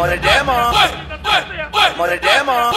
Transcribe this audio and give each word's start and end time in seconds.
Mordemos, 0.00 0.74
mordemos, 1.98 2.74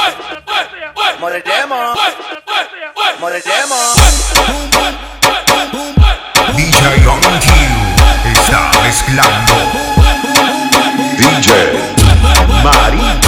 mordemos. 3.17 3.95
DJ 6.57 7.01
Young 7.01 7.21
Q 7.39 7.47
está 8.33 8.71
mezclando. 8.83 9.53
DJ 11.17 11.49
María. 12.61 13.22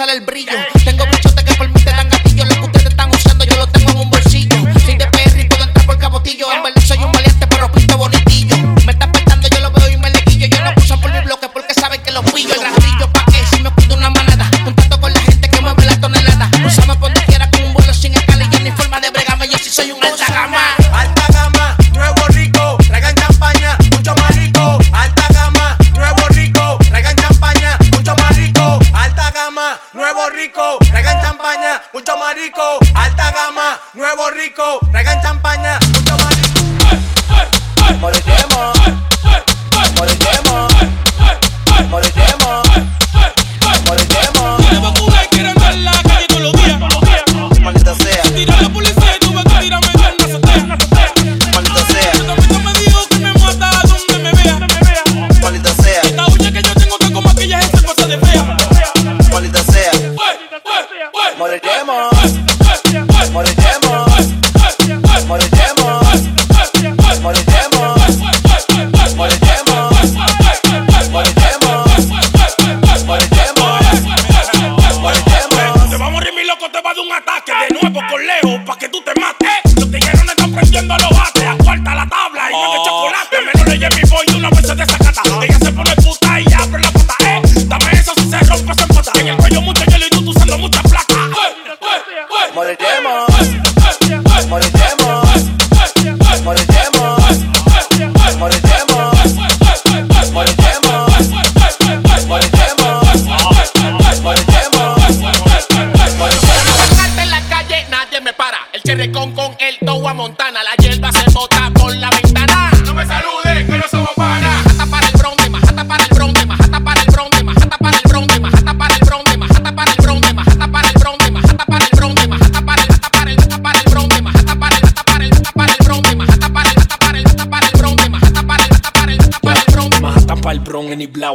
sale 0.00 0.14
el 0.14 0.22
brillo. 0.22 0.52
Eh, 0.52 0.79
de 76.94 77.00
un 77.00 77.12
ataque 77.12 77.52
de 77.52 77.80
nuevo 77.80 78.00
con 78.08 78.26
Leo 78.26 78.64
pa' 78.64 78.76
que 78.76 78.88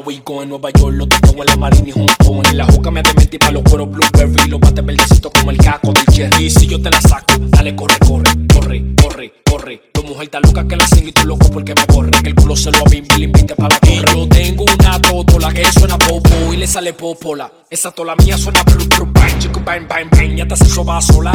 We 0.03 0.19
going 0.19 0.51
over 0.51 0.69
your. 0.77 0.94
Como 1.27 1.43
en 1.43 1.47
la 1.47 1.55
marina 1.57 1.89
y 1.89 1.91
Hong 1.91 2.45
En 2.45 2.57
la 2.57 2.65
juca 2.65 2.91
me 2.91 3.01
de 3.01 3.13
mentir 3.13 3.39
para 3.39 3.53
los 3.53 3.63
cueros 3.63 3.89
blueberry. 3.89 4.49
Los 4.49 4.59
bates 4.59 4.85
verdecitos 4.85 5.31
como 5.31 5.51
el 5.51 5.57
caco 5.57 5.91
del 5.93 6.05
cherry. 6.05 6.49
Si 6.49 6.67
yo 6.67 6.81
te 6.81 6.89
la 6.89 7.01
saco, 7.01 7.33
dale, 7.39 7.75
corre, 7.75 7.97
corre, 7.99 8.29
corre, 8.53 8.83
corre, 9.01 9.33
corre. 9.49 9.81
Tu 9.93 10.03
mujer 10.03 10.25
está 10.25 10.39
loca 10.39 10.67
que 10.67 10.75
la 10.75 10.87
sin 10.87 11.07
y 11.07 11.11
tú 11.11 11.27
loco 11.27 11.49
porque 11.49 11.73
me 11.73 11.85
corre. 11.87 12.11
Que 12.11 12.29
el 12.29 12.35
culo 12.35 12.55
se 12.55 12.71
lo 12.71 12.79
abimbi, 12.85 13.15
le 13.17 13.25
invita 13.25 13.55
para 13.55 13.75
la 13.75 13.79
corre. 13.79 14.13
Yo 14.13 14.27
tengo 14.27 14.63
una 14.63 15.01
totola 15.01 15.53
que 15.53 15.65
suena 15.71 15.97
popo 15.97 16.53
y 16.53 16.57
le 16.57 16.67
sale 16.67 16.93
popola. 16.93 17.51
Esa 17.69 17.91
tola 17.91 18.15
mía 18.15 18.37
suena 18.37 18.63
bru 18.63 18.85
bru 18.85 19.11
bang, 19.11 19.39
chico 19.39 19.61
bang 19.65 19.87
bang 19.87 20.09
bang. 20.09 20.35
Ya 20.35 20.47
te 20.47 20.55
se 20.55 20.65
soba 20.65 21.01
sola. 21.01 21.33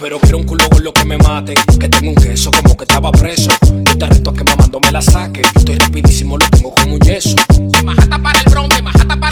Pero 0.00 0.18
quiero 0.18 0.38
un 0.38 0.44
culo 0.44 0.68
con 0.68 0.82
lo 0.82 0.92
que 0.92 1.04
me 1.04 1.18
mate. 1.18 1.54
Que 1.78 1.88
tengo 1.88 2.08
un 2.10 2.14
queso 2.14 2.50
como 2.50 2.76
que 2.76 2.84
estaba 2.84 3.12
preso. 3.12 3.50
Yo 3.84 3.98
te 3.98 4.06
reto 4.06 4.30
a 4.30 4.34
que 4.34 4.44
mamando 4.44 4.80
me 4.80 4.90
la 4.90 5.02
saque. 5.02 5.42
Estoy 5.54 5.76
rapidísimo, 5.76 6.38
lo 6.38 6.48
tengo 6.48 6.74
como 6.74 6.94
un 6.94 7.00
yeso. 7.00 7.36
De 7.58 7.82
majata 7.82 8.18
para 8.18 8.40
el 8.40 8.46
bron, 8.46 8.68
de 8.68 8.82
majata 8.82 9.16
para 9.16 9.31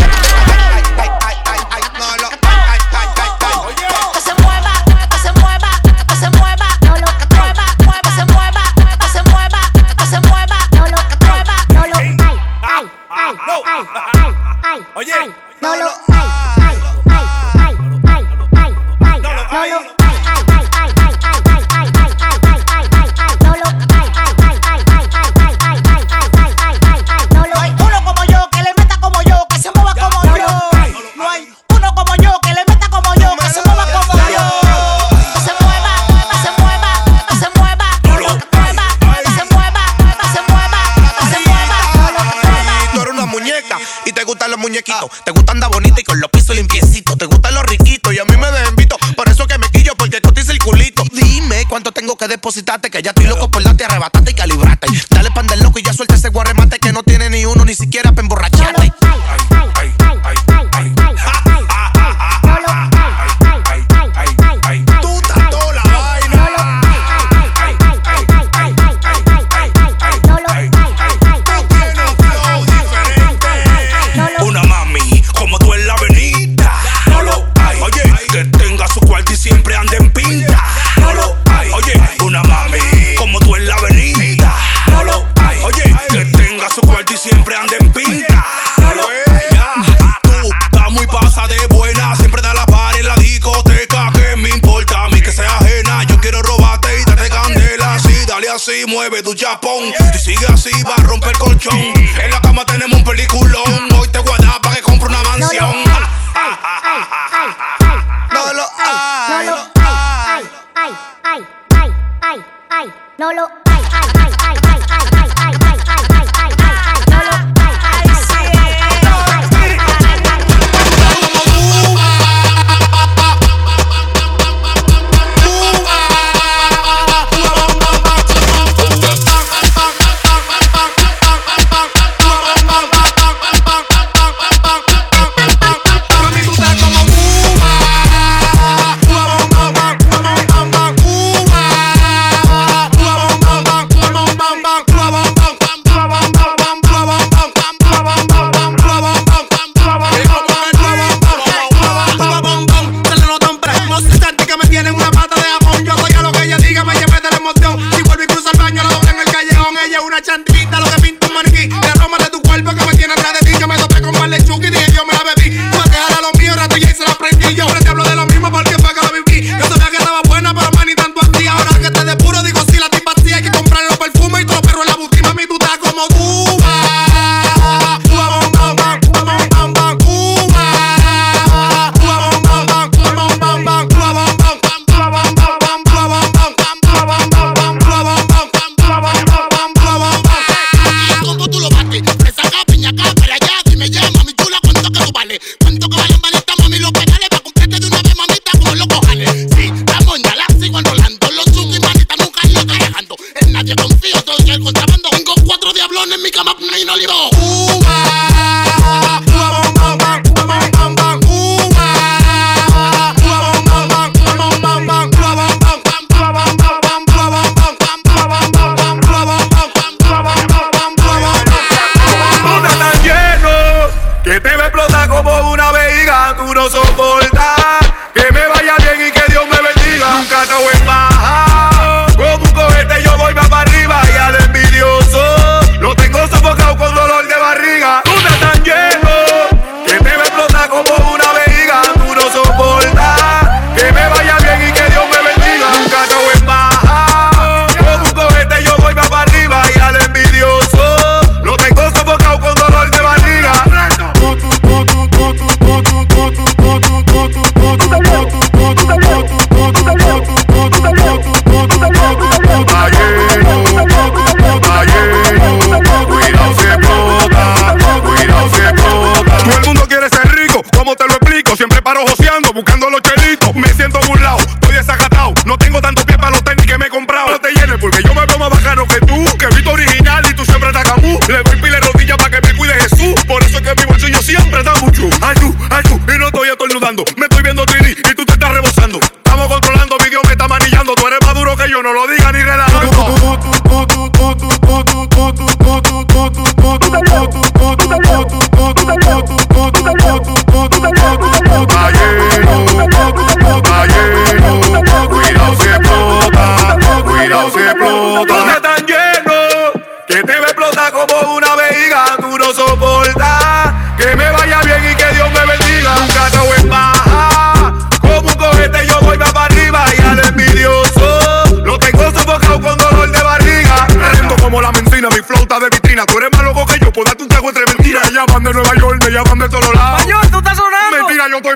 Me 286.91 287.30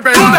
boy 0.02 0.12
band. 0.12 0.35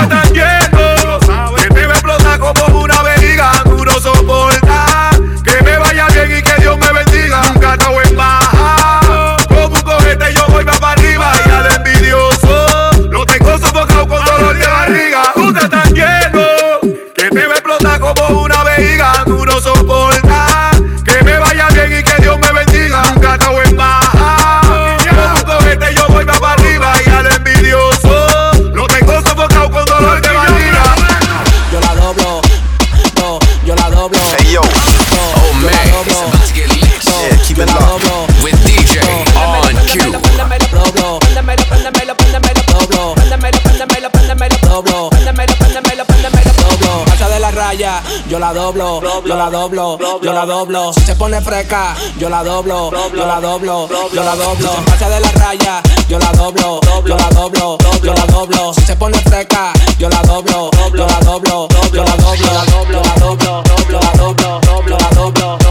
yo 48.38 48.42
la 48.42 48.54
doblo, 48.54 49.02
yo 49.26 49.36
la 49.36 49.50
doblo, 49.50 49.98
yo 50.22 50.32
la 50.32 50.46
doblo. 50.46 50.94
Si 50.94 51.02
se 51.02 51.16
pone 51.16 51.42
fresca, 51.42 51.96
yo 52.20 52.30
la 52.30 52.44
doblo, 52.44 52.92
yo 52.92 53.26
la 53.26 53.42
doblo, 53.42 53.90
yo 54.14 54.24
la 54.24 54.36
doblo. 54.36 54.70
Si 55.00 55.06
de 55.06 55.20
la 55.20 55.32
raya, 55.32 55.82
yo 56.08 56.20
la 56.20 56.32
doblo, 56.34 56.80
yo 57.04 57.18
la 57.18 57.30
doblo, 57.30 57.78
yo 58.04 58.14
la 58.14 58.26
doblo. 58.28 58.74
Si 58.76 58.82
se 58.82 58.96
pone 58.96 59.18
fresca, 59.22 59.74
yo 59.98 60.08
la 60.08 60.22
doblo, 60.22 60.70
yo 60.94 61.08
la 61.08 61.20
doblo, 61.22 61.68
yo 61.92 62.04
la 62.04 62.16
doblo, 62.16 62.36
yo 62.38 62.54
la 62.54 62.66
doblo, 62.66 62.92
yo 62.92 63.02
la 63.02 63.16
doblo, 63.16 63.64
yo 63.90 64.00
la 64.00 64.12
doblo, 64.12 64.62
yo 64.88 64.98
la 64.98 65.10
doblo. 65.16 65.67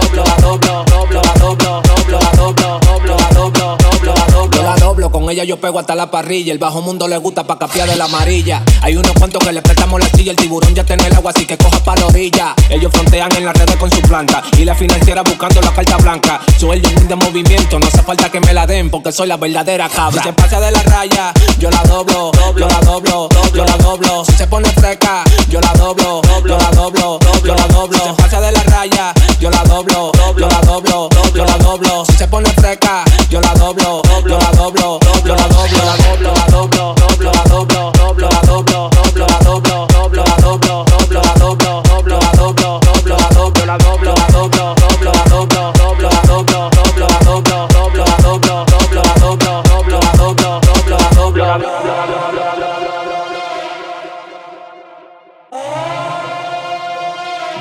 Con 5.27 5.33
ella 5.33 5.43
yo 5.43 5.59
pego 5.59 5.81
hasta 5.81 5.97
la 5.97 6.09
parrilla. 6.09 6.53
El 6.53 6.59
bajo 6.59 6.81
mundo 6.83 7.09
le 7.09 7.17
gusta 7.17 7.43
pa' 7.45 7.59
capiar 7.59 7.89
de 7.89 7.97
la 7.97 8.05
amarilla. 8.05 8.63
Hay 8.81 8.97
unos 8.97 9.11
cuantos 9.15 9.43
que 9.45 9.53
le 9.53 9.61
prestamos 9.61 9.99
la 9.99 10.09
silla. 10.11 10.31
El 10.31 10.37
tiburón 10.37 10.73
ya 10.73 10.85
tiene 10.85 11.05
el 11.05 11.15
agua, 11.17 11.33
así 11.35 11.45
que 11.45 11.59
coja 11.59 11.81
pa' 11.81 11.97
la 11.97 12.07
orilla. 12.07 12.55
Ellos 12.71 12.93
frontean 12.93 13.35
en 13.35 13.45
las 13.45 13.57
redes 13.57 13.75
con 13.75 13.91
su 13.91 14.01
planta. 14.03 14.41
Y 14.57 14.65
la 14.65 14.77
financiera 14.77 15.23
buscando 15.23 15.61
la 15.61 15.73
carta 15.73 15.97
blanca. 15.97 16.41
Young 16.61 17.09
de 17.09 17.17
movimiento, 17.17 17.81
no 17.81 17.89
hace 17.89 18.03
falta 18.05 18.31
que 18.31 18.39
me 18.41 18.53
la 18.53 18.69
den, 18.69 18.89
porque 18.89 19.11
soy 19.11 19.27
la 19.27 19.37
verdadera 19.37 19.89
cabra. 19.89 20.23
Si 20.23 20.29
se 20.29 20.33
pasa 20.33 20.61
de 20.61 20.71
la 20.71 20.83
raya, 20.85 21.33
yo 21.59 21.71
la 21.71 21.83
doblo, 21.83 22.31
yo 22.57 22.69
la 22.69 22.81
doblo, 22.81 23.29
yo 23.53 23.65
la 23.65 23.77
doblo. 23.79 24.25
Si 24.27 24.33
se 24.33 24.47
pone 24.47 24.69
fresca, 24.69 25.25
yo 25.49 25.61
la 25.61 25.73
doblo, 25.73 26.23
yo 26.47 26.57
la 26.57 26.71
doblo, 26.71 27.19
yo 27.45 27.55
la 27.55 27.67
doblo. 27.67 27.99
Si 27.99 28.05
se 28.05 28.15
pasa 28.15 28.41
de 28.41 28.53
la 28.53 28.63
raya, 28.63 29.13
yo 29.41 29.51
la 29.51 29.65
doblo, 29.65 30.13
yo 30.39 30.49
la 30.49 30.61
doblo, 30.61 31.09
yo 31.35 31.45
la 31.45 31.59
doblo. 31.59 32.05
Si 32.05 32.17
se 32.17 32.29
pone 32.29 32.49
fresca, 32.51 33.03
yo 33.29 33.41
la 33.41 33.55
doblo, 33.55 34.03
yo 34.29 34.39
la 34.39 34.51
doblo, 34.53 35.01
yo 35.25 35.35
la 35.35 35.49
doblo, 35.49 35.79
la 35.85 35.97
doblo, 35.97 36.33
la 36.35 36.47
doblo, 36.47 36.95
yo 37.19 37.33
la 37.33 37.43
doblo, 37.45 37.93
yo 37.97 38.29
la 38.29 38.41
doblo, 38.43 38.91
yo 39.15 39.27
la 39.27 39.39
doblo, 39.41 39.87
yo 40.13 40.23
la 40.23 40.37
doblo, 40.41 40.85
yo 40.87 41.21
la 41.21 41.35
doblo, 41.35 41.77
yo 41.77 42.09
la 42.09 42.33
doblo, 42.35 42.81
yo 43.05 43.17
la 43.17 43.29
doblo, 43.29 43.65
la 43.65 43.77
doblo, 43.79 44.13
la 44.13 44.33
doblo, 44.37 44.75
yo 44.77 45.13
la 45.13 45.25
doblo, 45.25 45.63
yo 45.67 45.97
la 45.97 46.23
doblo, 46.27 46.59
yo 46.77 47.07
la 47.07 48.15
doblo, 48.17 48.57
yo 48.57 48.95
la 48.95 49.15
doblo, 49.17 49.55
yo 49.57 49.97
la 49.97 50.13
doblo, 50.17 50.61
yo 50.67 50.97
la 50.97 51.09
doblo, 51.17 51.37
yo 51.37 51.47
la 51.47 51.57
doblo. 51.57 51.77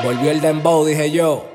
Volvió 0.04 0.32
el 0.32 0.42
dembow, 0.42 0.86
dije 0.86 1.12
yo. 1.12 1.55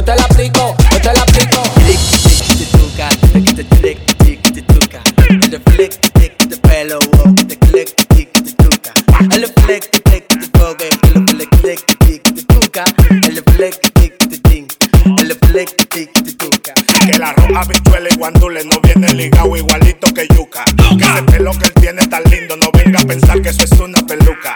Yo 0.00 0.04
te 0.06 0.16
la 0.16 0.24
aplico, 0.24 0.74
yo 0.92 0.98
te 0.98 1.12
la 1.12 1.20
aplico. 1.20 1.62
Que 1.76 1.92
te. 3.52 4.00
El 6.48 6.60
pelo, 6.62 6.98
que 7.36 7.44
te 7.44 7.58
click, 7.58 7.94
tic, 8.08 8.32
te 8.32 8.52
toca. 8.54 8.94
El 9.30 9.46
flick, 9.46 9.90
tic, 10.02 10.26
te 10.26 10.48
toca. 10.48 10.84
El 10.88 11.46
flick, 11.60 11.86
tic, 11.98 11.98
tic, 12.02 12.22
te. 12.24 12.78
El 13.68 14.40
ting. 14.40 14.66
El. 15.18 15.36
Que 17.06 17.18
la 17.18 17.32
roja 17.34 17.64
bichuela 17.66 18.08
y 18.10 18.16
guandule 18.16 18.64
no 18.64 18.80
viene 18.80 19.12
ligado 19.12 19.54
igualito 19.54 20.14
que 20.14 20.26
yuca. 20.34 20.64
Que 20.96 21.04
ese 21.04 21.22
pelo 21.24 21.52
que 21.52 21.66
él 21.66 21.74
tiene 21.74 22.06
tan 22.06 22.22
lindo, 22.24 22.56
no 22.56 22.70
venga 22.72 23.00
a 23.00 23.04
pensar 23.04 23.42
que 23.42 23.50
eso 23.50 23.64
es 23.64 23.72
una 23.72 24.00
peluca. 24.06 24.54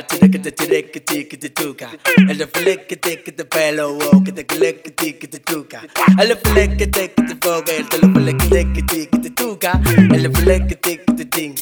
tuca, 0.00 0.26
tuca, 0.28 0.50
tuca, 0.50 1.00
tuca, 1.00 1.48
tuca. 1.54 1.90
El 2.28 2.46
flick, 2.48 3.00
tic, 3.00 3.36
de 3.36 3.44
pelo, 3.44 3.94
wow, 3.94 4.24
que 4.24 4.32
te 4.32 4.46
click, 4.46 4.94
tic, 4.96 5.30
de 5.30 5.38
tuca. 5.38 5.82
El 6.18 6.36
flick, 6.36 6.78
tic, 6.90 7.14
de 7.16 7.36
foga, 7.42 7.72
el 7.72 7.88
telo 7.88 8.08
flick, 8.14 8.48
tic, 8.48 8.86
tic, 8.86 9.10
de 9.10 9.30
tuca. 9.30 9.80
El 10.14 10.30
flick, 10.32 10.80
tic, 10.80 11.04
de 11.12 11.24
ting. 11.26 11.54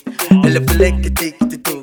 El 0.45 0.65
flick, 0.65 1.15
tic, 1.15 1.39
de 1.41 1.59
tuca. 1.59 1.80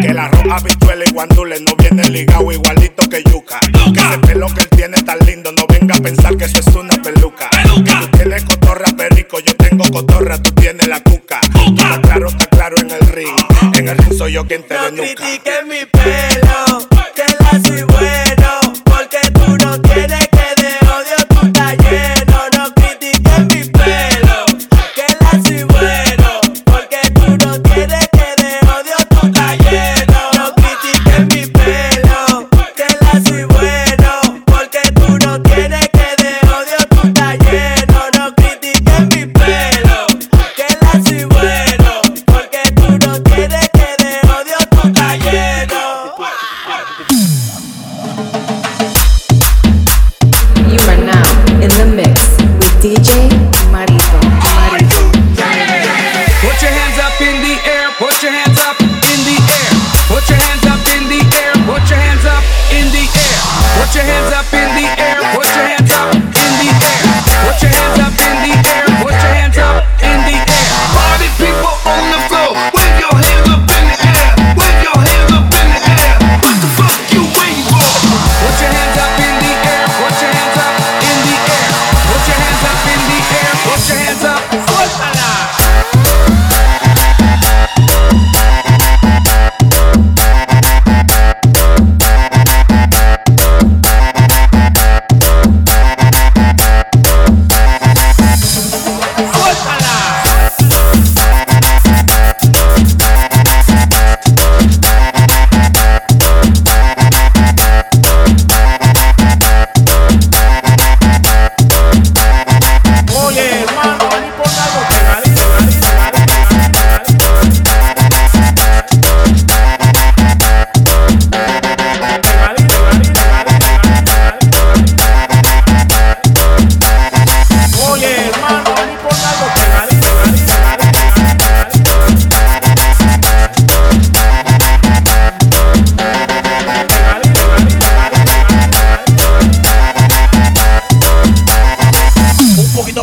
Que 0.00 0.14
la 0.14 0.28
roja 0.28 0.56
habichuela 0.56 1.04
y 1.06 1.12
guandules 1.12 1.60
no 1.60 1.74
viene 1.76 2.08
ligado 2.08 2.50
igualito 2.50 3.08
que 3.08 3.22
yuca. 3.24 3.60
Que 3.92 4.00
ese 4.00 4.18
pelo 4.26 4.46
que 4.54 4.60
él 4.62 4.68
tiene 4.70 5.02
tan 5.02 5.18
lindo, 5.26 5.52
no 5.52 5.66
venga 5.68 5.96
a 5.96 5.98
pensar 5.98 6.36
que 6.36 6.44
eso 6.46 6.60
es 6.60 6.74
una 6.74 6.94
peluca. 7.02 7.50
Que 7.84 7.92
tú 7.92 8.08
tienes 8.16 8.44
cotorra 8.44 8.86
perico, 8.96 9.38
yo 9.40 9.54
tengo 9.56 9.84
cotorra, 9.90 10.38
tú 10.40 10.50
tienes 10.52 10.86
la 10.88 11.00
cuca. 11.02 11.40
Está 11.66 12.00
claro, 12.00 12.28
está 12.28 12.46
claro 12.46 12.76
en 12.80 12.90
el 12.90 13.06
ring. 13.08 13.36
En 13.74 13.88
el 13.88 13.98
ring 13.98 14.16
soy 14.16 14.32
yo 14.32 14.46
quien 14.46 14.62
te 14.66 14.74
No 14.74 14.84
denuca. 14.84 15.24
mi 15.66 15.84
pelo, 15.84 16.88
que 17.14 17.24
la 17.38 17.60
soy 17.62 17.82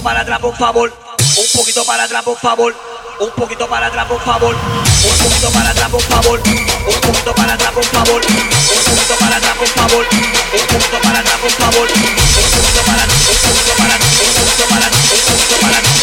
para 0.08 0.22
atrás, 0.22 0.40
por 0.40 0.56
favor. 0.56 0.94
Un 1.36 1.60
poquito 1.60 1.84
para 1.84 2.04
atrás, 2.06 2.24
por 2.24 2.40
favor. 2.40 2.74
Un 3.20 3.30
poquito 3.32 3.68
para 3.68 3.88
atrás, 3.88 4.08
por 4.08 4.22
favor. 4.22 4.56
Un 4.56 5.18
poquito 5.22 5.52
para 5.52 5.70
atrás, 5.72 5.90
por 5.90 6.02
favor. 6.02 6.40
Un 6.40 7.02
poquito 7.02 7.34
para 7.36 7.54
atrás, 7.56 7.74
por 7.74 7.84
favor. 7.84 8.22
Un 8.24 8.88
poquito 8.88 9.16
para 9.20 9.36
atrás, 9.36 9.56
por 9.58 9.68
favor. 9.68 10.08
Un 10.54 10.68
poquito 10.72 11.00
para 11.04 11.20
atrás, 11.20 11.40
por 11.42 11.52
favor. 11.52 11.88
Un 11.92 12.16
poquito 12.56 12.84
para 12.86 13.04
atrás, 13.04 13.20
un 13.28 13.36
poquito 13.44 13.74
para 13.76 13.96
atrás, 13.96 14.08
un 14.08 14.38
poquito 14.48 14.66
para 14.70 14.88
atrás, 14.88 15.04
un 15.04 15.26
poquito 15.28 15.58
para 15.60 15.78
atrás, 15.78 15.94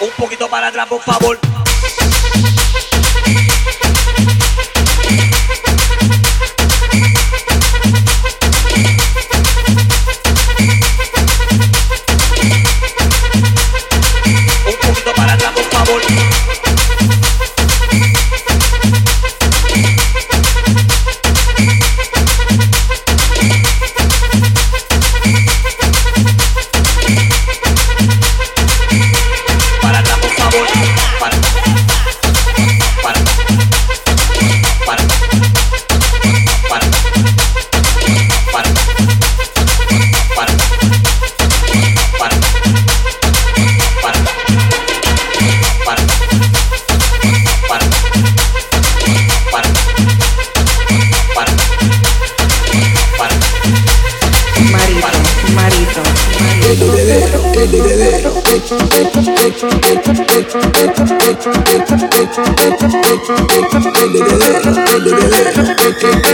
un 0.00 0.10
poquito- 0.16 0.48
para 0.48 0.68
atrás, 0.68 0.88
por 0.88 1.02
favor. 1.02 1.38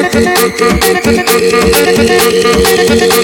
Eh, 0.01 0.07
eh. 3.01 3.18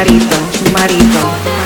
Marito, 0.00 0.36
marito, 0.72 1.59